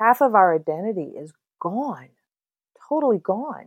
[0.00, 2.08] half of our identity is gone,
[2.88, 3.66] totally gone.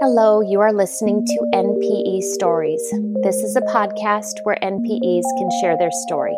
[0.00, 2.82] Hello, you are listening to NPE Stories.
[3.22, 6.36] This is a podcast where NPEs can share their story.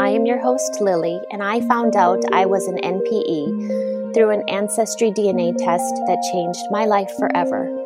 [0.00, 4.42] I am your host, Lily, and I found out I was an NPE through an
[4.48, 7.79] Ancestry DNA test that changed my life forever.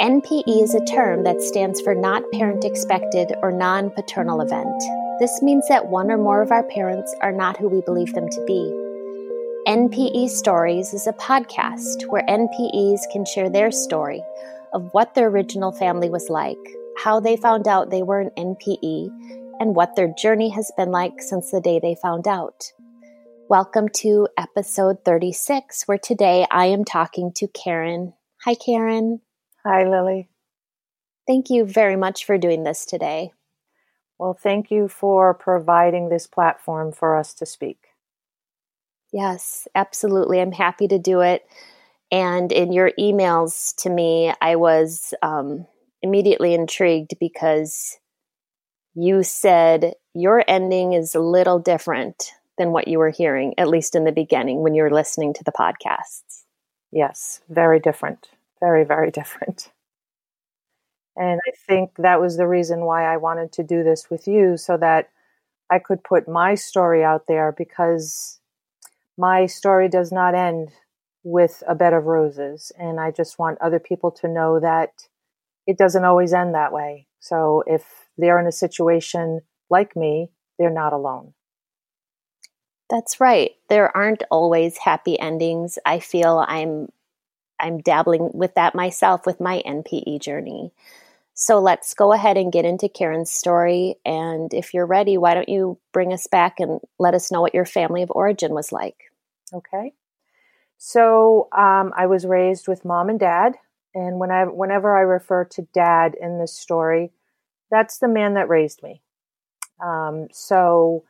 [0.00, 4.82] NPE is a term that stands for Not Parent Expected or Non Paternal Event.
[5.20, 8.28] This means that one or more of our parents are not who we believe them
[8.28, 8.72] to be.
[9.70, 14.22] NPE Stories is a podcast where NPEs can share their story
[14.72, 16.58] of what their original family was like,
[16.96, 19.10] how they found out they were an NPE,
[19.60, 22.72] and what their journey has been like since the day they found out.
[23.48, 28.14] Welcome to episode 36, where today I am talking to Karen.
[28.44, 29.20] Hi, Karen.
[29.64, 30.28] Hi, Lily.
[31.26, 33.32] Thank you very much for doing this today.
[34.18, 37.78] Well, thank you for providing this platform for us to speak.
[39.12, 40.40] Yes, absolutely.
[40.40, 41.44] I'm happy to do it.
[42.10, 45.66] And in your emails to me, I was um,
[46.02, 47.98] immediately intrigued because
[48.94, 53.94] you said your ending is a little different than what you were hearing, at least
[53.94, 56.42] in the beginning when you were listening to the podcasts.
[56.90, 58.28] Yes, very different.
[58.62, 59.70] Very, very different.
[61.16, 64.56] And I think that was the reason why I wanted to do this with you
[64.56, 65.10] so that
[65.70, 68.40] I could put my story out there because
[69.18, 70.70] my story does not end
[71.24, 72.72] with a bed of roses.
[72.78, 75.08] And I just want other people to know that
[75.66, 77.06] it doesn't always end that way.
[77.20, 77.84] So if
[78.18, 81.34] they're in a situation like me, they're not alone.
[82.90, 83.52] That's right.
[83.68, 85.78] There aren't always happy endings.
[85.86, 86.88] I feel I'm
[87.62, 90.72] I'm dabbling with that myself with my NPE journey.
[91.34, 93.96] So let's go ahead and get into Karen's story.
[94.04, 97.54] And if you're ready, why don't you bring us back and let us know what
[97.54, 98.96] your family of origin was like?
[99.54, 99.94] Okay.
[100.76, 103.54] So um, I was raised with mom and dad,
[103.94, 107.12] and when I, whenever I refer to dad in this story,
[107.70, 109.00] that's the man that raised me.
[109.82, 111.04] Um, so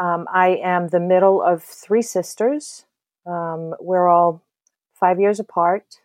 [0.00, 2.86] um, I am the middle of three sisters.
[3.26, 4.42] Um, we're all
[5.02, 5.98] five years apart,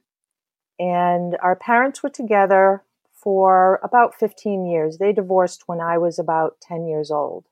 [0.80, 4.97] and our parents were together for about 15 years.
[4.97, 7.46] They divorced when I was about 10 years old.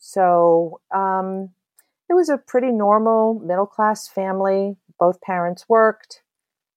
[0.00, 1.50] So um,
[2.10, 4.76] it was a pretty normal middle class family.
[4.98, 6.22] Both parents worked.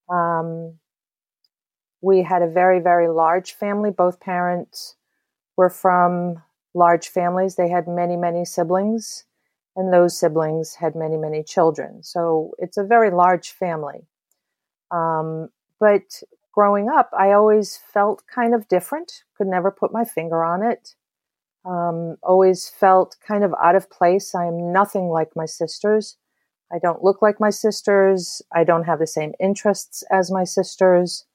[0.08, 0.78] Um,
[2.02, 3.90] we had a very, very large family.
[3.90, 4.96] Both parents
[5.58, 6.44] were from
[6.76, 7.56] large families.
[7.56, 9.24] They had many, many siblings,
[9.76, 12.04] and those siblings had many, many children.
[12.04, 14.08] So it's a very large family.
[14.92, 15.50] Um,
[15.80, 16.22] but
[16.52, 20.96] growing up, I always felt kind of different, could never put my finger on it.
[21.64, 24.34] Um, always felt kind of out of place.
[24.36, 26.18] I am nothing like my sisters.
[26.74, 28.42] I don't look like my sisters.
[28.54, 31.26] I don't have the same interests as my sisters.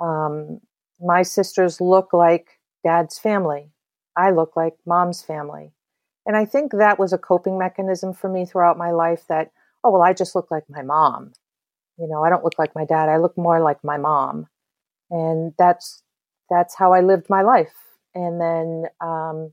[0.00, 0.60] Um,
[1.00, 3.70] my sisters look like dad's family.
[4.16, 5.72] I look like mom's family.
[6.26, 9.52] And I think that was a coping mechanism for me throughout my life that,
[9.84, 11.32] oh, well, I just look like my mom.
[11.98, 13.08] You know, I don't look like my dad.
[13.08, 14.48] I look more like my mom.
[15.08, 16.02] And that's,
[16.50, 17.74] that's how I lived my life.
[18.14, 19.52] And then, um,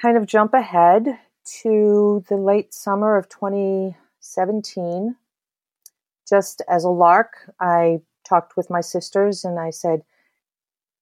[0.00, 1.18] kind of jump ahead
[1.62, 5.16] to the late summer of 2017.
[6.28, 10.02] Just as a lark, I talked with my sisters and I said,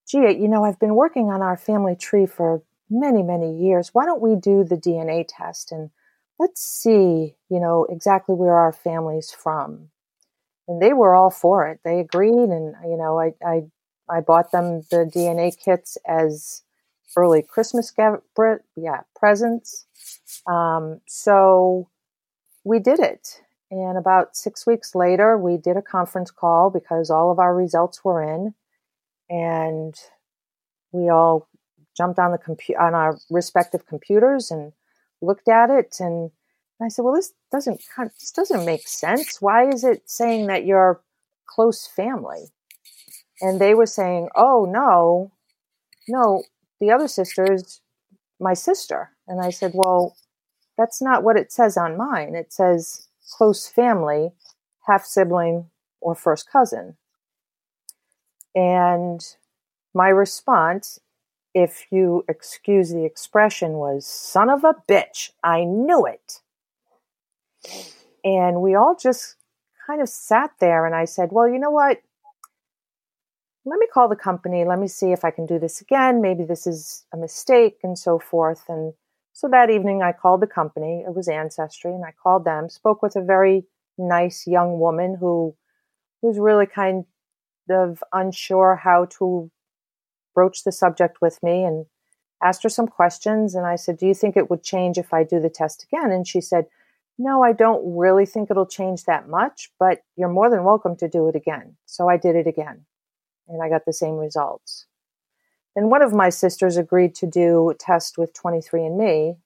[0.07, 2.63] gee, you know, I've been working on our family tree for
[2.95, 3.91] many, many years.
[3.93, 5.91] Why don't we do the DNA test and
[6.39, 9.91] let's see, you know, exactly where our family's from?
[10.67, 11.81] And they were all for it.
[11.85, 12.49] They agreed.
[12.49, 13.63] And, you know, I, I,
[14.09, 16.63] I bought them the DNA kits as
[17.17, 17.93] early Christmas
[18.77, 19.87] yeah presents.
[20.47, 21.89] Um, so
[22.65, 27.31] we did it, and about six weeks later, we did a conference call because all
[27.31, 28.55] of our results were in,
[29.29, 29.95] and
[30.93, 31.49] we all
[31.97, 34.73] jumped on the compu- on our respective computers and
[35.21, 36.31] looked at it and
[36.83, 37.81] I said, "Well, this doesn't
[38.21, 39.41] this doesn't make sense.
[39.41, 41.01] Why is it saying that you're
[41.47, 42.51] close family?"
[43.41, 45.33] And they were saying, "Oh no,
[46.09, 46.45] no,
[46.81, 47.81] the other sister is
[48.41, 49.11] my sister.
[49.27, 50.17] And I said, Well,
[50.77, 52.35] that's not what it says on mine.
[52.35, 54.33] It says close family,
[54.87, 55.71] half sibling,
[56.01, 56.97] or first cousin.
[58.55, 59.21] And
[59.95, 60.99] my response,
[61.55, 65.31] if you excuse the expression, was son of a bitch.
[65.43, 66.41] I knew it.
[68.25, 69.37] And we all just
[69.87, 72.01] kind of sat there and I said, Well, you know what?
[73.65, 74.65] let me call the company.
[74.65, 76.21] Let me see if I can do this again.
[76.21, 78.65] Maybe this is a mistake and so forth.
[78.69, 78.93] And
[79.33, 81.03] so that evening, I called the company.
[81.07, 83.65] It was Ancestry, and I called them, spoke with a very
[83.97, 85.57] nice young woman who
[86.21, 87.05] was really kind
[87.71, 89.51] of unsure how to
[90.35, 91.87] broach the subject with me and
[92.43, 93.55] asked her some questions.
[93.55, 96.11] And I said, Do you think it would change if I do the test again?
[96.11, 96.67] And she said,
[97.19, 101.09] No, I don't really think it'll change that much, but you're more than welcome to
[101.09, 101.77] do it again.
[101.87, 102.87] So I did it again
[103.49, 104.87] and I got the same results.
[105.77, 109.37] And one of my sisters agreed to do a test with 23andMe.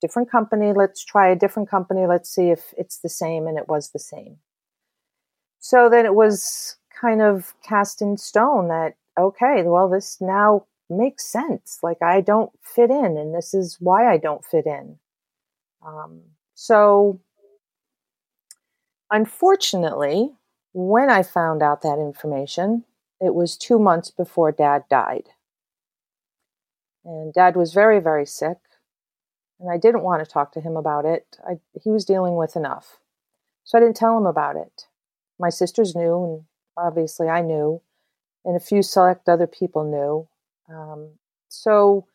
[0.00, 3.68] Different company, let's try a different company, let's see if it's the same, and it
[3.68, 4.36] was the same.
[5.58, 11.30] So then it was kind of cast in stone that, okay, well, this now makes
[11.30, 11.78] sense.
[11.82, 14.98] Like I don't fit in, and this is why I don't fit in.
[15.86, 16.22] Um,
[16.54, 17.20] so,
[19.10, 20.32] unfortunately,
[20.72, 22.84] when I found out that information,
[23.20, 25.28] it was two months before dad died.
[27.04, 28.58] And dad was very, very sick.
[29.60, 31.36] And I didn't want to talk to him about it.
[31.44, 32.98] I, he was dealing with enough.
[33.64, 34.86] So I didn't tell him about it.
[35.38, 36.44] My sisters knew, and
[36.76, 37.82] obviously I knew,
[38.44, 40.74] and a few select other people knew.
[40.74, 41.10] Um,
[41.48, 42.06] so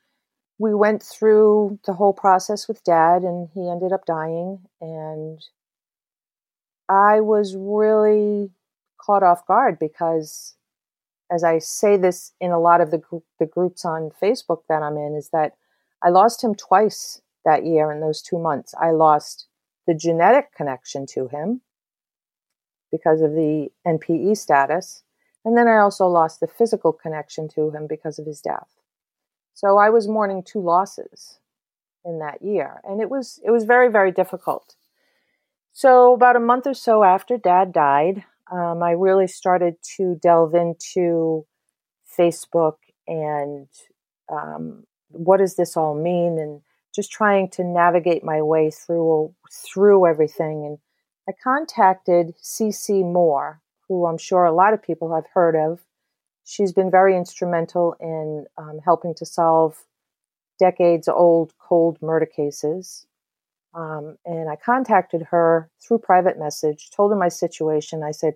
[0.57, 4.59] we went through the whole process with dad, and he ended up dying.
[4.81, 5.39] And
[6.89, 8.51] I was really
[8.99, 10.55] caught off guard because
[11.31, 13.01] as I say this in a lot of the,
[13.39, 15.53] the groups on Facebook that I'm in, is that
[16.03, 18.73] I lost him twice that year in those two months.
[18.79, 19.47] I lost
[19.87, 21.61] the genetic connection to him
[22.91, 25.02] because of the NPE status.
[25.45, 28.69] And then I also lost the physical connection to him because of his death.
[29.53, 31.39] So I was mourning two losses
[32.05, 32.81] in that year.
[32.83, 34.75] And it was it was very, very difficult.
[35.71, 40.53] So about a month or so after dad died, um, I really started to delve
[40.53, 41.45] into
[42.17, 42.75] Facebook
[43.07, 43.67] and
[44.31, 46.61] um, what does this all mean, and
[46.93, 50.65] just trying to navigate my way through through everything.
[50.65, 50.77] And
[51.27, 55.81] I contacted CeCe Moore, who I'm sure a lot of people have heard of.
[56.45, 59.85] She's been very instrumental in um, helping to solve
[60.59, 63.05] decades old cold murder cases.
[63.73, 68.03] Um, and I contacted her through private message, told her my situation.
[68.03, 68.35] I said,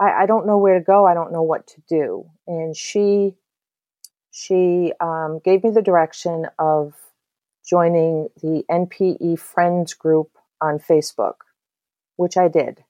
[0.00, 1.06] I, I, don't know where to go.
[1.06, 2.24] I don't know what to do.
[2.46, 3.34] And she
[4.30, 6.94] she um, gave me the direction of
[7.68, 11.34] joining the NPE Friends group on Facebook,
[12.16, 12.84] which I did.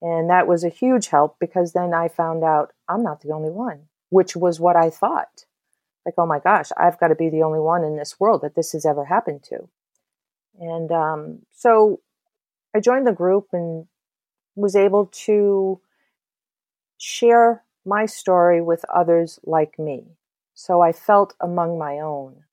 [0.00, 3.50] And that was a huge help because then I found out I'm not the only
[3.50, 5.44] one, which was what I thought.
[6.06, 8.54] Like, oh my gosh, I've got to be the only one in this world that
[8.54, 9.68] this has ever happened to.
[10.60, 12.00] And um, so
[12.74, 13.86] I joined the group and
[14.54, 15.80] was able to
[16.96, 20.04] share my story with others like me.
[20.54, 22.44] So I felt among my own.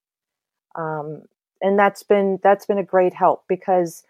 [0.75, 1.24] Um,
[1.62, 4.03] and that's been that's been a great help because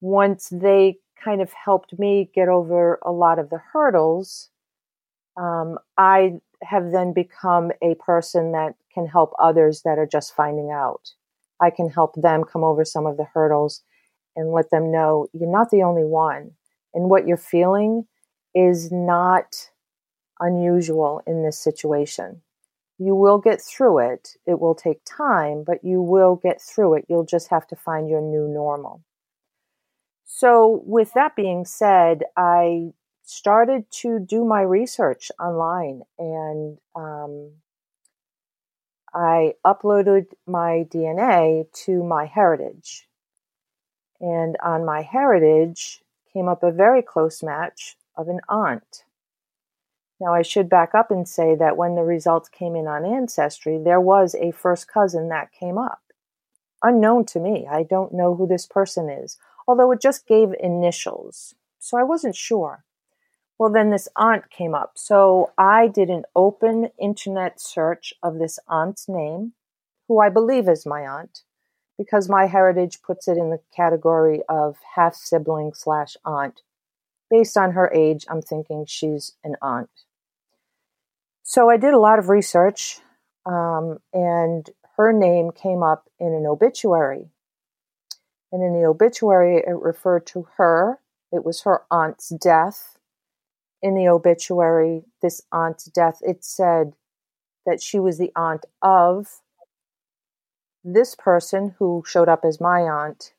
[0.00, 4.50] once they kind of helped me get over a lot of the hurdles,
[5.36, 10.70] um, I have then become a person that can help others that are just finding
[10.70, 11.12] out.
[11.60, 13.82] I can help them come over some of the hurdles
[14.36, 16.52] and let them know you're not the only one.
[16.94, 18.06] And what you're feeling
[18.54, 19.70] is not
[20.40, 22.42] unusual in this situation.
[22.98, 24.36] You will get through it.
[24.46, 27.06] It will take time, but you will get through it.
[27.08, 29.02] You'll just have to find your new normal.
[30.24, 32.92] So, with that being said, I
[33.24, 37.52] started to do my research online and um,
[39.14, 43.02] I uploaded my DNA to MyHeritage.
[44.20, 46.00] And on MyHeritage
[46.32, 49.04] came up a very close match of an aunt.
[50.20, 53.78] Now, I should back up and say that when the results came in on Ancestry,
[53.82, 56.00] there was a first cousin that came up.
[56.82, 57.66] Unknown to me.
[57.68, 61.54] I don't know who this person is although it just gave initials.
[61.78, 62.84] So I wasn't sure.
[63.58, 64.92] Well, then this aunt came up.
[64.96, 69.52] So I did an open internet search of this aunt's name,
[70.08, 71.42] who I believe is my aunt,
[71.96, 76.62] because MyHeritage puts it in the category of half sibling slash aunt.
[77.30, 79.90] Based on her age, I'm thinking she's an aunt.
[81.42, 83.00] So I did a lot of research,
[83.46, 87.30] um, and her name came up in an obituary
[88.52, 91.00] and in the obituary, it referred to her.
[91.32, 92.98] It was her aunt's death.
[93.80, 96.92] In the obituary, this aunt's death, it said
[97.64, 99.40] that she was the aunt of
[100.84, 103.32] this person who showed up as my aunt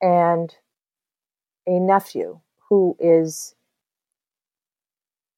[0.00, 0.56] and
[1.66, 3.54] a nephew who is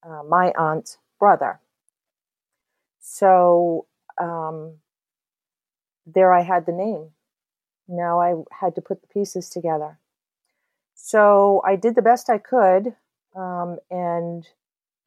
[0.06, 1.60] uh, my aunt's brother.
[3.00, 3.86] So
[4.20, 4.76] um,
[6.06, 7.10] there I had the name.
[7.90, 9.98] Now I had to put the pieces together.
[10.94, 12.94] So I did the best I could,
[13.34, 14.46] um, and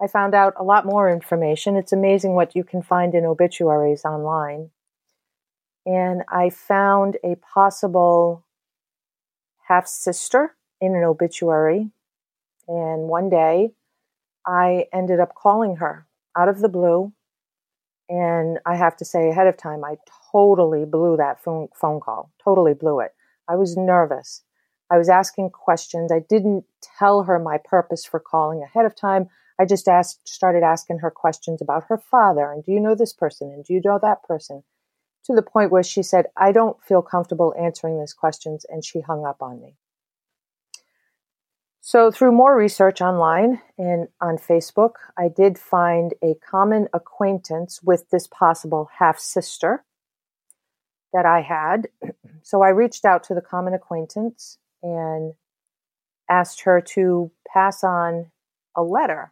[0.01, 1.77] I found out a lot more information.
[1.77, 4.71] It's amazing what you can find in obituaries online.
[5.85, 8.43] And I found a possible
[9.67, 11.89] half sister in an obituary.
[12.67, 13.71] And one day
[14.45, 16.05] I ended up calling her
[16.37, 17.13] out of the blue.
[18.09, 19.95] And I have to say ahead of time, I
[20.31, 23.11] totally blew that phone, phone call, totally blew it.
[23.47, 24.43] I was nervous.
[24.91, 26.11] I was asking questions.
[26.11, 26.65] I didn't
[26.99, 29.29] tell her my purpose for calling ahead of time.
[29.59, 32.51] I just asked, started asking her questions about her father.
[32.51, 33.51] And do you know this person?
[33.51, 34.63] And do you know that person?
[35.25, 38.65] To the point where she said, I don't feel comfortable answering these questions.
[38.67, 39.75] And she hung up on me.
[41.85, 48.09] So, through more research online and on Facebook, I did find a common acquaintance with
[48.09, 49.83] this possible half sister
[51.11, 51.89] that I had.
[52.45, 55.33] So, I reached out to the common acquaintance and
[56.29, 58.31] asked her to pass on
[58.75, 59.31] a letter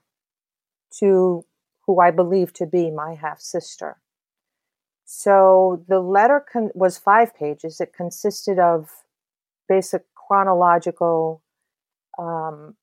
[0.99, 1.45] to
[1.85, 3.97] who I believe to be my half sister.
[5.05, 7.81] So the letter con- was five pages.
[7.81, 8.89] It consisted of
[9.67, 11.41] basic chronological
[12.17, 12.75] um,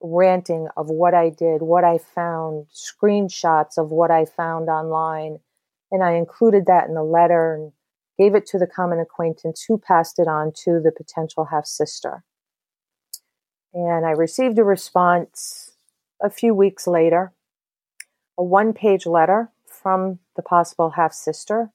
[0.00, 5.38] ranting of what I did, what I found, screenshots of what I found online.
[5.90, 7.72] And I included that in the letter and
[8.18, 12.24] gave it to the common acquaintance who passed it on to the potential half sister.
[13.74, 15.72] And I received a response
[16.22, 17.32] a few weeks later,
[18.38, 21.70] a one page letter from the possible half sister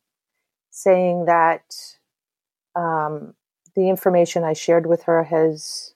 [0.70, 1.76] saying that
[2.76, 3.34] um,
[3.76, 5.94] the information I shared with her has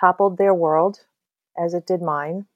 [0.00, 1.00] toppled their world
[1.58, 2.46] as it did mine,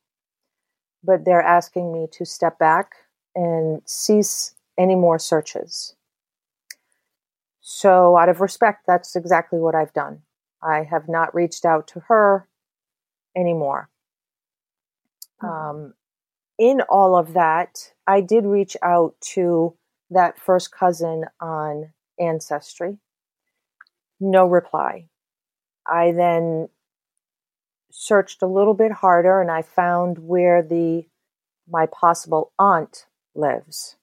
[1.02, 2.92] but they're asking me to step back
[3.34, 5.94] and cease any more searches.
[7.60, 10.22] So, out of respect, that's exactly what I've done.
[10.62, 12.48] I have not reached out to her
[13.36, 13.90] anymore.
[15.42, 15.46] Mm-hmm.
[15.46, 15.94] Um,
[16.58, 19.76] in all of that, I did reach out to
[20.10, 22.98] that first cousin on Ancestry.
[24.20, 25.08] No reply.
[25.86, 26.68] I then
[27.96, 31.06] searched a little bit harder and I found where the
[31.68, 33.96] my possible aunt lives.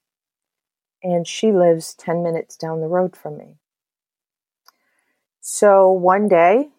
[1.04, 3.58] And she lives 10 minutes down the road from me.
[5.42, 6.70] So one day,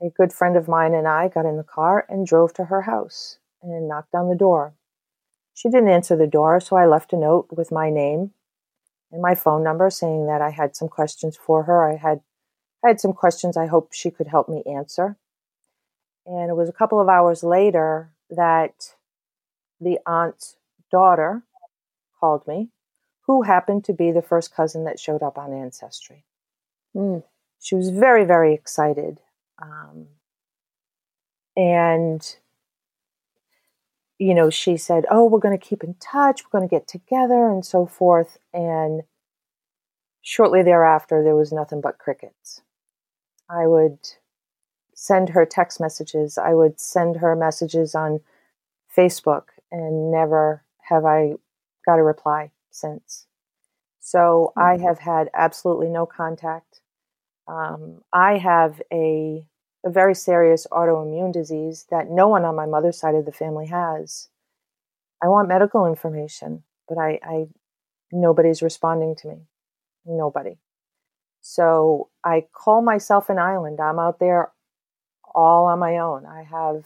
[0.00, 2.82] a good friend of mine and I got in the car and drove to her
[2.82, 4.74] house and knocked on the door.
[5.54, 8.32] She didn't answer the door, so I left a note with my name
[9.10, 11.90] and my phone number saying that I had some questions for her.
[11.90, 12.20] I had
[12.84, 15.16] I had some questions I hope she could help me answer.
[16.26, 18.94] And it was a couple of hours later that
[19.80, 20.56] the aunt's
[20.90, 21.42] daughter
[22.18, 22.70] called me,
[23.22, 26.24] who happened to be the first cousin that showed up on Ancestry.
[26.94, 27.22] Mm.
[27.60, 29.20] She was very, very excited.
[29.60, 30.06] Um,
[31.56, 32.36] and
[34.18, 36.88] you know, she said, Oh, we're going to keep in touch, we're going to get
[36.88, 38.38] together, and so forth.
[38.52, 39.02] And
[40.22, 42.62] shortly thereafter, there was nothing but crickets.
[43.48, 43.98] I would
[44.96, 48.20] send her text messages, I would send her messages on
[48.96, 51.34] Facebook, and never have I
[51.84, 53.26] got a reply since.
[54.00, 54.60] So mm-hmm.
[54.60, 56.80] I have had absolutely no contact.
[57.46, 59.44] Um, I have a
[59.84, 63.66] a very serious autoimmune disease that no one on my mother's side of the family
[63.66, 64.28] has.
[65.22, 67.46] I want medical information, but I, I
[68.10, 69.36] nobody's responding to me.
[70.04, 70.58] Nobody.
[71.40, 73.80] So I call myself an island.
[73.80, 74.50] I'm out there
[75.36, 76.26] all on my own.
[76.26, 76.84] I have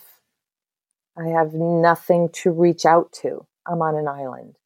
[1.16, 3.46] I have nothing to reach out to.
[3.66, 4.56] I'm on an island.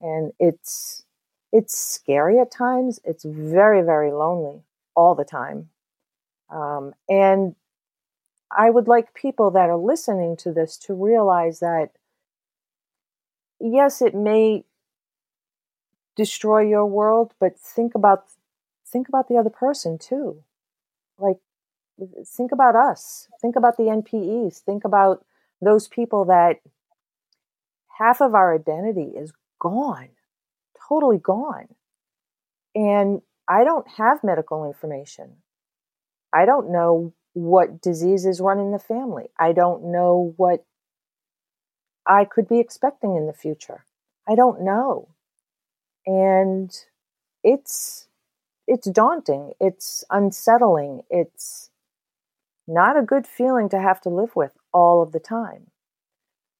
[0.00, 1.04] And it's
[1.52, 2.98] it's scary at times.
[3.04, 4.62] It's very, very lonely
[4.96, 5.68] all the time.
[6.50, 7.54] Um, and
[8.50, 11.90] I would like people that are listening to this to realize that,
[13.60, 14.64] yes, it may
[16.16, 18.24] destroy your world, but think about
[18.86, 20.42] think about the other person too.
[21.18, 21.38] Like,
[22.26, 23.28] think about us.
[23.40, 24.58] Think about the NPEs.
[24.58, 25.24] Think about
[25.60, 26.56] those people that
[27.98, 30.08] half of our identity is gone,
[30.88, 31.68] totally gone.
[32.74, 35.36] And I don't have medical information.
[36.32, 39.28] I don't know what diseases run in the family.
[39.38, 40.64] I don't know what
[42.06, 43.84] I could be expecting in the future.
[44.28, 45.08] I don't know.
[46.06, 46.70] And
[47.44, 48.08] it's
[48.66, 49.52] it's daunting.
[49.60, 51.02] It's unsettling.
[51.10, 51.70] It's
[52.66, 55.70] not a good feeling to have to live with all of the time.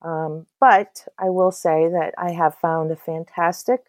[0.03, 3.85] Um, but I will say that I have found a fantastic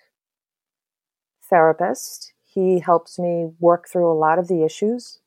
[1.50, 2.34] therapist.
[2.46, 5.20] He helps me work through a lot of the issues.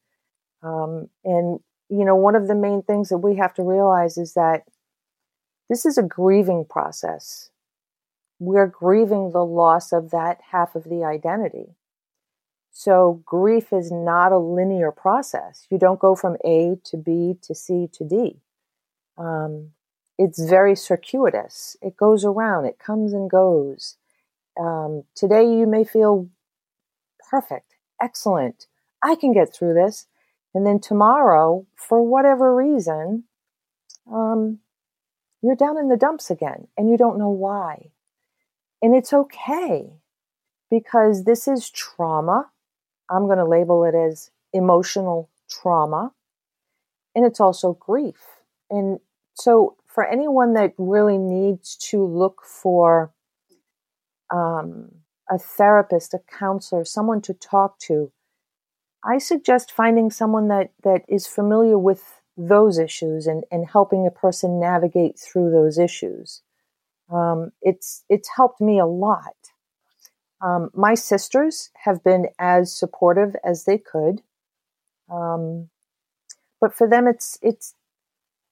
[0.62, 4.34] Um, and, you know, one of the main things that we have to realize is
[4.34, 4.62] that
[5.68, 7.50] this is a grieving process.
[8.38, 11.74] We're grieving the loss of that half of the identity.
[12.78, 15.66] So grief is not a linear process.
[15.70, 18.42] You don't go from A to B to C to D.
[19.16, 19.70] Um,
[20.18, 21.78] it's very circuitous.
[21.80, 22.66] It goes around.
[22.66, 23.96] It comes and goes.
[24.60, 26.28] Um, today you may feel
[27.30, 28.66] perfect, excellent.
[29.02, 30.06] I can get through this.
[30.54, 33.24] And then tomorrow, for whatever reason,
[34.12, 34.58] um,
[35.40, 37.92] you're down in the dumps again and you don't know why.
[38.82, 39.94] And it's okay
[40.70, 42.50] because this is trauma.
[43.10, 46.12] I'm going to label it as emotional trauma.
[47.14, 48.16] And it's also grief.
[48.70, 49.00] And
[49.34, 53.12] so, for anyone that really needs to look for
[54.30, 54.90] um,
[55.30, 58.12] a therapist, a counselor, someone to talk to,
[59.02, 64.10] I suggest finding someone that, that is familiar with those issues and, and helping a
[64.10, 66.42] person navigate through those issues.
[67.10, 69.36] Um, it's it's helped me a lot.
[70.40, 74.22] Um, my sisters have been as supportive as they could,
[75.10, 75.70] um,
[76.60, 77.74] but for them, it's it's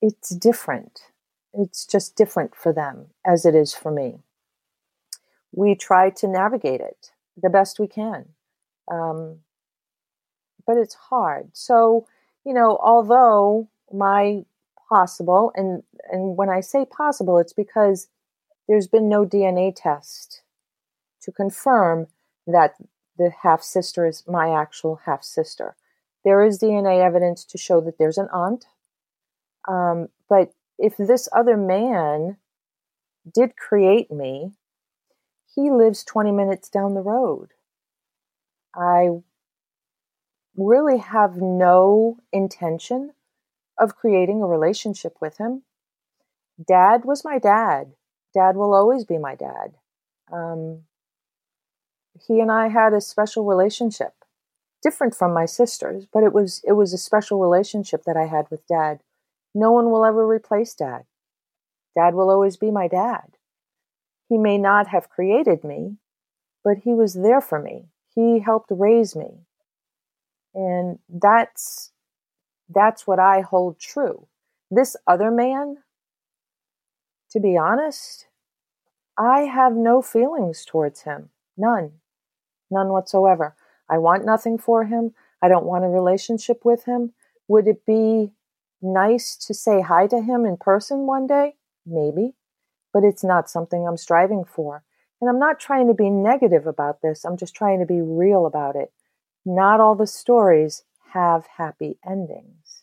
[0.00, 1.00] it's different.
[1.52, 4.18] It's just different for them as it is for me.
[5.52, 7.10] We try to navigate it
[7.40, 8.30] the best we can,
[8.90, 9.40] um,
[10.66, 11.50] but it's hard.
[11.52, 12.06] So
[12.44, 14.44] you know, although my
[14.88, 18.08] possible and and when I say possible, it's because
[18.68, 20.43] there's been no DNA test
[21.24, 22.06] to confirm
[22.46, 22.74] that
[23.16, 25.76] the half sister is my actual half sister.
[26.24, 28.66] There is DNA evidence to show that there's an aunt.
[29.68, 32.38] Um, but if this other man
[33.32, 34.52] did create me,
[35.54, 37.50] he lives 20 minutes down the road.
[38.74, 39.08] I
[40.56, 43.12] really have no intention
[43.78, 45.62] of creating a relationship with him.
[46.64, 47.92] Dad was my dad.
[48.32, 49.74] Dad will always be my dad.
[50.32, 50.82] Um,
[52.26, 54.12] he and I had a special relationship,
[54.82, 58.50] different from my sisters, but it was it was a special relationship that I had
[58.50, 59.00] with Dad.
[59.54, 61.04] No one will ever replace Dad.
[61.96, 63.36] Dad will always be my dad.
[64.28, 65.96] He may not have created me,
[66.64, 67.86] but he was there for me.
[68.14, 69.46] He helped raise me.
[70.54, 71.92] And that's
[72.68, 74.26] that's what I hold true.
[74.70, 75.78] This other man
[77.34, 78.28] to be honest,
[79.18, 81.30] I have no feelings towards him.
[81.56, 81.94] None.
[82.70, 83.54] None whatsoever.
[83.88, 85.14] I want nothing for him.
[85.42, 87.12] I don't want a relationship with him.
[87.48, 88.32] Would it be
[88.80, 91.56] nice to say hi to him in person one day?
[91.86, 92.34] Maybe.
[92.92, 94.84] But it's not something I'm striving for.
[95.20, 97.24] And I'm not trying to be negative about this.
[97.24, 98.92] I'm just trying to be real about it.
[99.44, 102.82] Not all the stories have happy endings.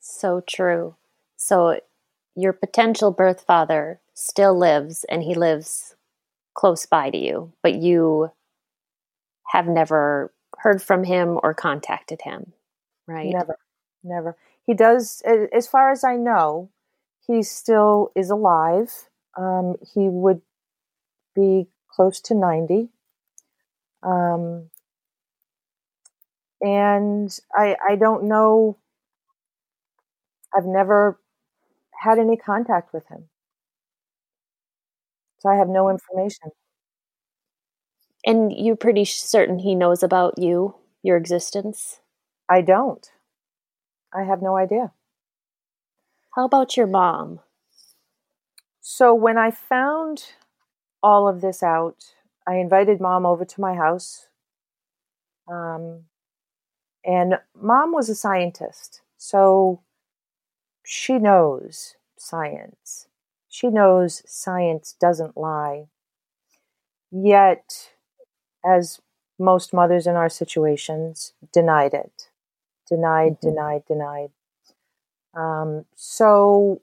[0.00, 0.96] So true.
[1.36, 1.80] So
[2.34, 5.94] your potential birth father still lives and he lives
[6.54, 8.30] close by to you, but you
[9.52, 12.52] have never heard from him or contacted him,
[13.06, 13.32] right?
[13.32, 13.58] Never,
[14.04, 14.36] never.
[14.66, 16.70] He does, as far as I know,
[17.26, 19.08] he still is alive.
[19.36, 20.42] Um, he would
[21.34, 22.88] be close to 90.
[24.02, 24.70] Um,
[26.60, 28.76] and I, I don't know,
[30.56, 31.18] I've never
[32.02, 33.29] had any contact with him.
[35.40, 36.52] So I have no information.
[38.24, 42.00] And you're pretty certain he knows about you, your existence?
[42.48, 43.10] I don't.
[44.12, 44.92] I have no idea.
[46.34, 47.38] How about your mom?
[48.82, 50.34] So when I found
[51.02, 52.14] all of this out,
[52.46, 54.28] I invited mom over to my house.
[55.48, 56.04] Um,
[57.04, 59.02] and mom was a scientist.
[59.16, 59.82] So
[60.84, 63.08] she knows science.
[63.50, 65.88] She knows science doesn't lie.
[67.10, 67.90] Yet,
[68.64, 69.00] as
[69.40, 72.30] most mothers in our situations, denied it.
[72.88, 73.48] Denied, mm-hmm.
[73.48, 74.30] denied, denied.
[75.34, 76.80] Um, so,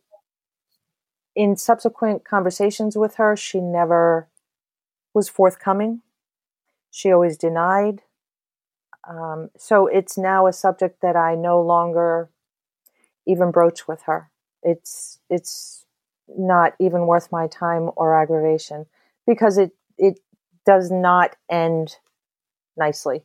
[1.36, 4.28] in subsequent conversations with her, she never
[5.14, 6.02] was forthcoming.
[6.92, 8.02] She always denied.
[9.08, 12.30] Um, so, it's now a subject that I no longer
[13.26, 14.30] even broach with her.
[14.64, 15.77] It's it's
[16.28, 18.86] not even worth my time or aggravation
[19.26, 20.20] because it it
[20.66, 21.98] does not end
[22.78, 23.24] nicely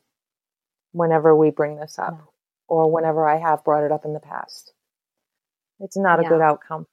[0.92, 2.22] whenever we bring this up
[2.68, 4.72] or whenever I have brought it up in the past.
[5.80, 6.28] It's not a Yeah.
[6.28, 6.86] good outcome.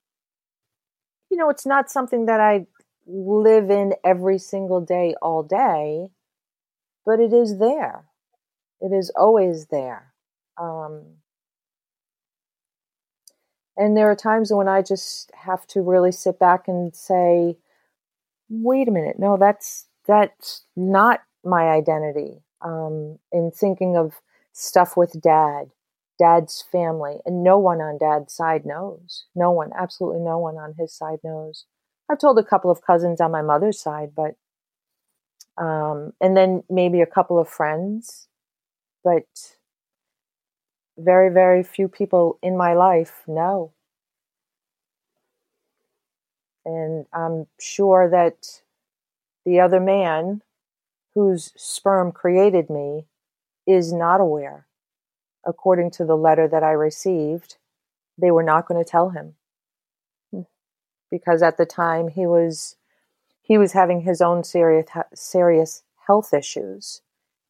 [1.30, 2.66] You know, it's not something that I
[3.06, 6.08] live in every single day, all day,
[7.06, 8.06] but it is there.
[8.80, 10.14] It is always there.
[10.58, 11.19] Um,
[13.76, 17.56] and there are times when I just have to really sit back and say,
[18.48, 22.42] wait a minute, no, that's that's not my identity.
[22.62, 24.20] Um, in thinking of
[24.52, 25.70] stuff with dad,
[26.18, 29.24] dad's family, and no one on dad's side knows.
[29.34, 31.64] No one, absolutely no one on his side knows.
[32.10, 34.34] I've told a couple of cousins on my mother's side, but
[35.56, 38.28] um, and then maybe a couple of friends,
[39.04, 39.24] but
[41.00, 43.72] very, very few people in my life know.
[46.64, 48.62] And I'm sure that
[49.44, 50.42] the other man
[51.14, 53.06] whose sperm created me
[53.66, 54.66] is not aware.
[55.44, 57.56] According to the letter that I received,
[58.18, 59.34] they were not going to tell him
[60.30, 60.42] hmm.
[61.10, 62.76] because at the time he was
[63.40, 67.00] he was having his own serious serious health issues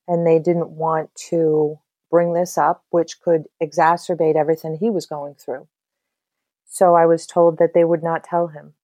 [0.07, 1.79] and they didn't want to
[2.11, 5.67] bring this up which could exacerbate everything he was going through.
[6.67, 8.75] So i was told that they would not tell him.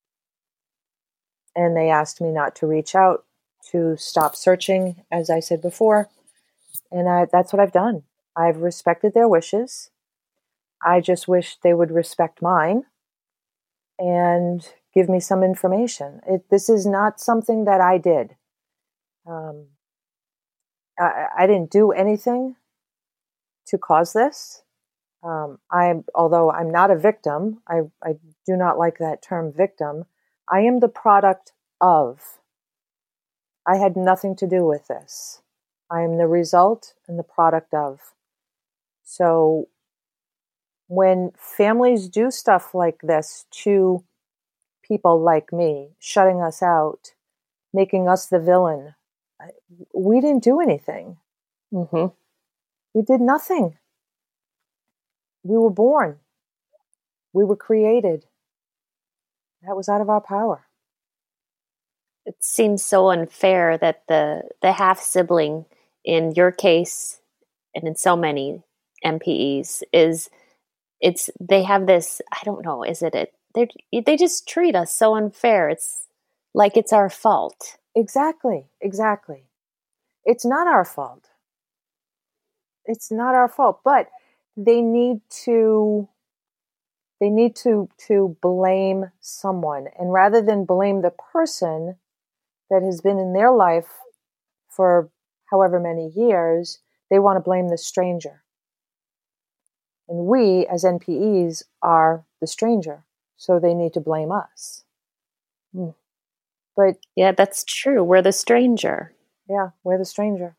[1.54, 3.24] And they asked me not to reach out
[3.70, 6.08] to stop searching as i said before.
[6.90, 8.04] And I, that's what i've done.
[8.36, 9.90] I've respected their wishes.
[10.84, 12.84] I just wish they would respect mine
[13.98, 16.20] and give me some information.
[16.26, 18.36] It, this is not something that I did.
[19.26, 19.66] Um,
[20.98, 22.56] I, I, didn't do anything
[23.68, 24.62] to cause this.
[25.22, 28.14] Um, I, although I'm not a victim, I, I
[28.46, 30.05] do not like that term victim.
[30.50, 32.38] I am the product of.
[33.66, 35.42] I had nothing to do with this.
[35.90, 37.98] I am the result and the product of.
[39.02, 39.68] So
[40.88, 44.05] when families do stuff like this to
[44.87, 47.14] people like me, shutting us out,
[47.72, 48.94] making us the villain,
[49.94, 51.16] we didn't do anything.
[51.72, 52.07] Mm-hmm.
[52.96, 53.76] We did nothing.
[55.44, 56.20] We were born.
[57.35, 58.24] We were created.
[59.61, 60.64] That was out of our power.
[62.24, 65.66] It seems so unfair that the the half sibling
[66.06, 67.20] in your case
[67.74, 68.62] and in so many
[69.04, 70.30] NPEs is
[71.02, 73.68] it's they have this I don't know is it it they
[74.06, 76.06] they just treat us so unfair it's
[76.54, 78.66] like it's our fault Exactly.
[78.80, 79.44] Exactly.
[80.26, 81.30] It's not our fault.
[82.87, 84.09] It's not our fault, but
[84.57, 86.09] they need to
[87.20, 91.96] they need to to blame someone and rather than blame the person
[92.70, 93.88] that has been in their life
[94.68, 95.11] for
[95.51, 98.42] however many years, they want to blame the stranger.
[100.09, 103.05] And we as NPEs are the stranger,
[103.37, 104.85] so they need to blame us.
[105.75, 105.90] Hmm.
[106.77, 109.16] But yeah that's true we're the stranger
[109.49, 110.57] yeah, we're the stranger.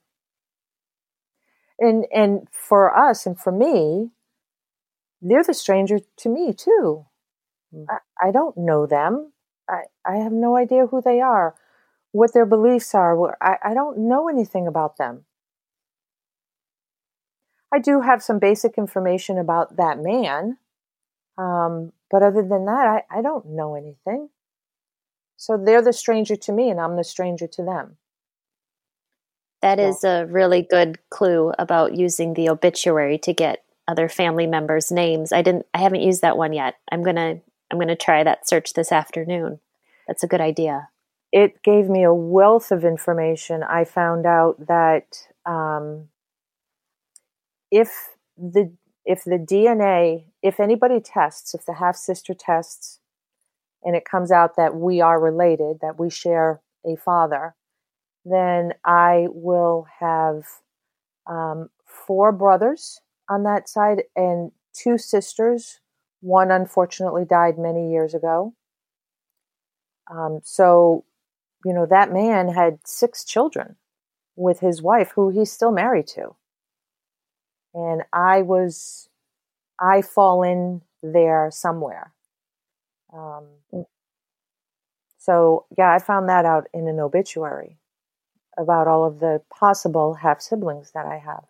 [1.79, 4.11] And and for us and for me,
[5.21, 7.05] they're the stranger to me too.
[7.73, 7.85] Mm.
[7.89, 9.33] I, I don't know them.
[9.69, 11.55] I, I have no idea who they are,
[12.11, 13.35] what their beliefs are.
[13.41, 15.25] I, I don't know anything about them.
[17.73, 20.57] I do have some basic information about that man.
[21.37, 24.29] Um, but other than that, I, I don't know anything.
[25.35, 27.97] So they're the stranger to me and I'm the stranger to them.
[29.61, 34.91] That is a really good clue about using the obituary to get other family members
[34.91, 35.31] names.
[35.31, 36.75] I didn't i haven't used that one yet.
[36.91, 37.39] I'm gonna
[37.71, 39.59] i'm gonna try that search this afternoon.
[40.07, 40.89] That's a good idea.
[41.31, 43.63] It gave me a wealth of information.
[43.63, 46.09] I found out that um,
[47.71, 48.71] if the
[49.05, 52.99] if the DNA, if anybody tests, if the half sister tests,
[53.83, 57.55] and it comes out that we are related, that we share a father,
[58.29, 60.43] then I will have
[61.27, 65.79] um, four brothers on that side and two sisters.
[66.21, 68.53] One unfortunately died many years ago.
[70.09, 71.05] Um, so,
[71.65, 73.75] you know, that man had six children
[74.35, 76.35] with his wife, who he's still married to.
[77.73, 79.09] And I was,
[79.79, 82.13] I fall in there somewhere.
[83.13, 83.45] Um,
[85.17, 87.77] so, yeah, I found that out in an obituary
[88.57, 91.45] about all of the possible half siblings that I have.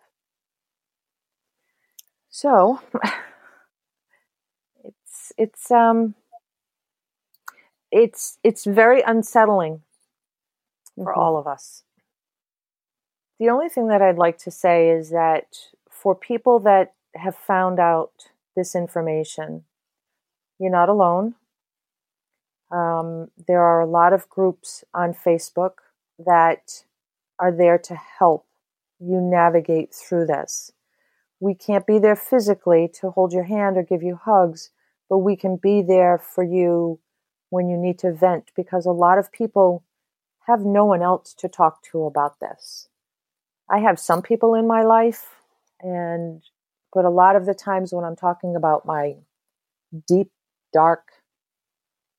[2.30, 2.80] So,
[4.84, 6.14] it's, it's, um,
[7.90, 9.82] it's, it's very unsettling
[10.94, 11.16] for Mhm.
[11.16, 11.84] all of us.
[13.38, 15.56] The only thing that I'd like to say is that
[15.88, 19.64] for people that have found out this information,
[20.58, 21.36] you're not alone.
[22.70, 25.78] Um, there are a lot of groups on Facebook
[26.18, 26.84] that
[27.38, 28.46] are there to help
[29.00, 30.72] you navigate through this.
[31.40, 34.70] We can't be there physically to hold your hand or give you hugs,
[35.08, 36.98] but we can be there for you
[37.50, 39.84] when you need to vent because a lot of people
[40.46, 42.88] have no one else to talk to about this.
[43.70, 45.26] I have some people in my life
[45.80, 46.42] and
[46.92, 49.16] but a lot of the times when I'm talking about my
[50.06, 50.30] deep
[50.72, 51.12] dark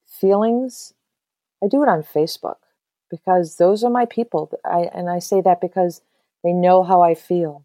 [0.07, 0.93] feelings,
[1.63, 2.57] I do it on Facebook
[3.09, 4.51] because those are my people.
[4.65, 6.01] I, and I say that because
[6.43, 7.63] they know how I feel.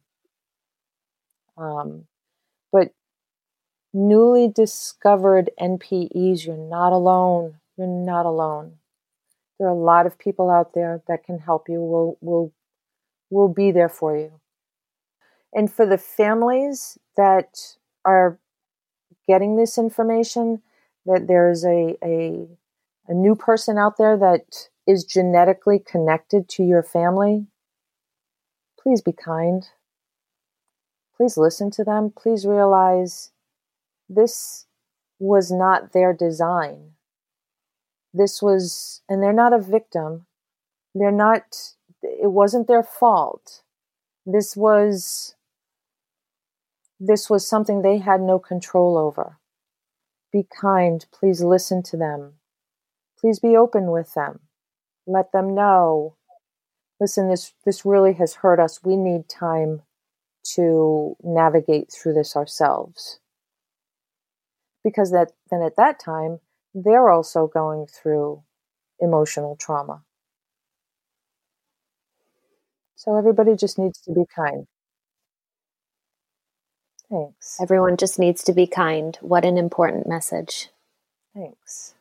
[1.57, 2.07] Um,
[2.72, 2.92] but
[3.92, 7.57] newly discovered NPEs, you're not alone.
[7.76, 8.74] You're not alone.
[9.59, 11.80] There are a lot of people out there that can help you.
[11.80, 12.52] Will will
[13.30, 14.40] will be there for you.
[15.52, 18.38] And for the families that are
[19.26, 20.62] getting this information,
[21.07, 22.48] that there's a, a,
[23.09, 27.46] a new person out there that is genetically connected to your family,
[28.78, 29.68] please be kind.
[31.16, 32.12] Please listen to them.
[32.14, 33.30] Please realize
[34.08, 34.66] this
[35.18, 36.90] was not their design.
[38.12, 40.26] This was, and they're not a victim.
[40.94, 41.42] They're not,
[42.02, 43.62] it wasn't their fault.
[44.26, 45.34] This was,
[47.00, 49.38] this was something they had no control over.
[50.32, 51.04] Be kind.
[51.12, 52.34] Please listen to them.
[53.18, 54.40] Please be open with them.
[55.06, 56.16] Let them know.
[57.00, 58.82] Listen, this, this really has hurt us.
[58.82, 59.82] We need time
[60.54, 63.18] to navigate through this ourselves.
[64.82, 66.40] Because that, then at that time,
[66.74, 68.42] they're also going through
[69.00, 70.02] emotional trauma.
[72.94, 74.66] So everybody just needs to be kind.
[77.10, 77.58] Thanks.
[77.60, 79.16] Everyone just needs to be kind.
[79.20, 80.70] What an important message.
[81.34, 81.93] Thanks.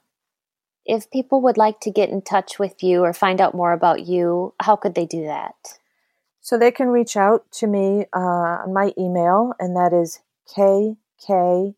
[0.86, 4.06] If people would like to get in touch with you or find out more about
[4.06, 5.56] you, how could they do that?
[6.42, 10.20] So they can reach out to me uh, on my email, and that is
[10.50, 11.76] kknpe2017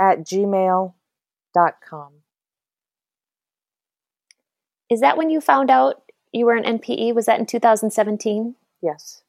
[0.00, 2.12] at gmail.com.
[4.90, 7.14] Is that when you found out you were an NPE?
[7.14, 8.56] Was that in 2017?
[8.82, 9.22] Yes.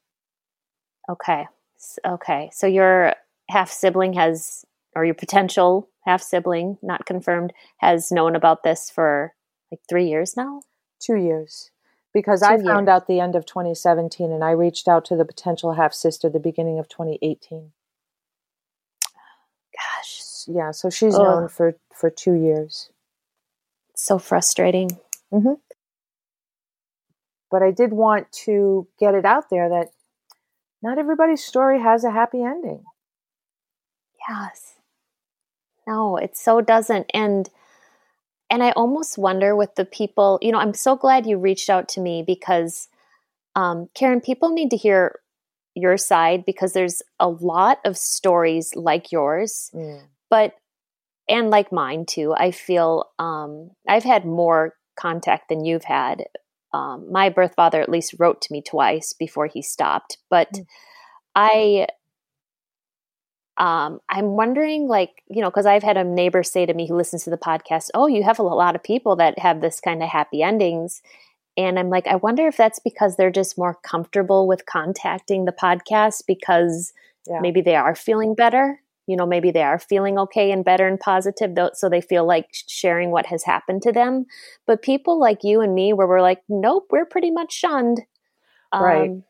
[1.09, 1.47] Okay.
[2.05, 2.49] Okay.
[2.53, 3.15] So your
[3.49, 4.65] half sibling has,
[4.95, 9.33] or your potential half sibling, not confirmed, has known about this for
[9.71, 10.61] like three years now?
[10.99, 11.71] Two years.
[12.13, 15.25] Because Two I found out the end of 2017 and I reached out to the
[15.25, 17.71] potential half sister the beginning of 2018.
[19.73, 20.21] Gosh.
[20.47, 20.71] Yeah.
[20.71, 21.21] So she's Ugh.
[21.21, 22.89] known for, for two years.
[23.95, 24.89] so frustrating.
[25.31, 25.53] Mm-hmm
[27.51, 29.89] but I did want to get it out there that
[30.81, 32.83] not everybody's story has a happy ending.
[34.27, 34.75] Yes.
[35.87, 37.09] No, it so doesn't.
[37.13, 37.49] And
[38.49, 41.87] and I almost wonder with the people, you know, I'm so glad you reached out
[41.89, 42.89] to me because
[43.55, 45.19] um, Karen, people need to hear
[45.73, 50.01] your side because there's a lot of stories like yours, mm.
[50.29, 50.55] but
[51.29, 52.33] and like mine too.
[52.33, 56.25] I feel um, I've had more contact than you've had
[56.73, 60.17] um, my birth father at least wrote to me twice before he stopped.
[60.29, 60.65] But mm.
[61.35, 61.87] I,
[63.57, 66.95] um, I'm wondering, like, you know, because I've had a neighbor say to me who
[66.95, 70.01] listens to the podcast, "Oh, you have a lot of people that have this kind
[70.01, 71.01] of happy endings."
[71.57, 75.51] And I'm like, I wonder if that's because they're just more comfortable with contacting the
[75.51, 76.93] podcast because
[77.27, 77.39] yeah.
[77.41, 80.99] maybe they are feeling better you know maybe they are feeling okay and better and
[80.99, 84.25] positive so they feel like sharing what has happened to them.
[84.67, 88.01] But people like you and me where we're like nope we're pretty much shunned.
[88.73, 89.09] Right.
[89.09, 89.23] Um,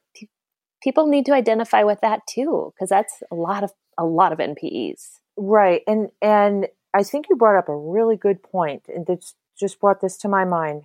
[0.83, 4.39] people need to identify with that too because that's a lot of a lot of
[4.39, 9.35] npes right and and i think you brought up a really good point and this
[9.61, 10.83] just brought this to my mind.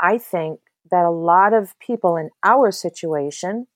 [0.00, 0.58] I think
[0.90, 3.68] that a lot of people in our situation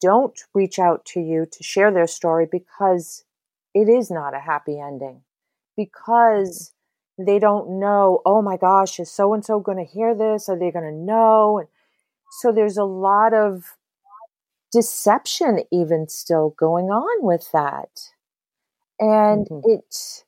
[0.00, 3.24] don't reach out to you to share their story because
[3.76, 5.20] it is not a happy ending
[5.76, 6.72] because
[7.18, 10.48] they don't know, oh my gosh, is so and so going to hear this?
[10.48, 11.58] Are they going to know?
[11.58, 11.68] And
[12.40, 13.76] so there's a lot of
[14.72, 18.12] deception even still going on with that.
[18.98, 19.70] And mm-hmm.
[19.70, 20.24] it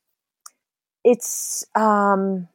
[1.02, 2.48] it's um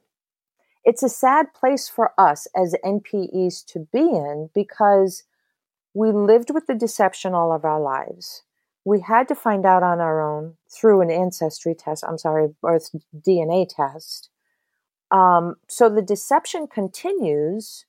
[0.84, 5.24] it's a sad place for us as NPEs to be in because
[5.96, 8.44] we lived with the deception all of our lives
[8.86, 12.04] we had to find out on our own through an ancestry test.
[12.08, 12.80] I'm sorry, or
[13.16, 14.30] DNA test.
[15.12, 17.86] Um, so the deception continues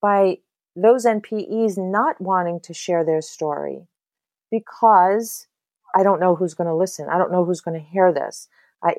[0.00, 0.38] by
[0.76, 3.86] those NPEs not wanting to share their story
[4.50, 5.46] because
[5.94, 7.08] I don't know who's going to listen.
[7.10, 8.48] I don't know who's going to hear this.
[8.82, 8.94] I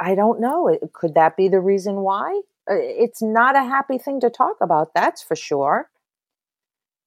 [0.00, 0.78] I don't know.
[0.92, 2.40] Could that be the reason why?
[2.68, 5.90] It's not a happy thing to talk about, that's for sure.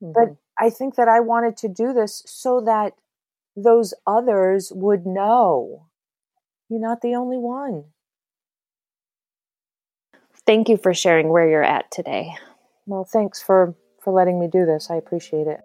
[0.04, 0.14] Mm-hmm.
[0.14, 2.94] But I think that I wanted to do this so that
[3.56, 5.88] those others would know
[6.70, 7.86] you're not the only one.
[10.46, 12.36] Thank you for sharing where you're at today.
[12.86, 14.90] Well, thanks for for letting me do this.
[14.90, 15.60] I appreciate it.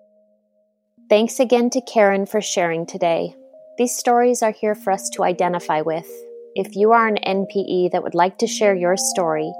[1.08, 3.36] Thanks again to Karen for sharing today.
[3.78, 6.08] These stories are here for us to identify with.
[6.54, 9.52] If you are an NPE that would like to share your story,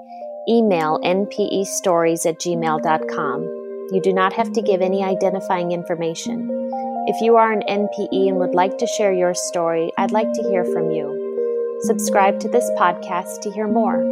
[0.49, 3.56] email npestories at gmail.com.
[3.92, 6.49] You do not have to give any identifying information.
[7.07, 10.42] If you are an NPE and would like to share your story, I'd like to
[10.42, 11.79] hear from you.
[11.83, 14.03] Subscribe to this podcast to hear more.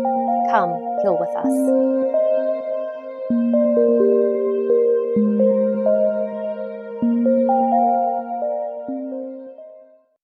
[0.53, 0.71] Come,
[1.03, 2.04] heal with us.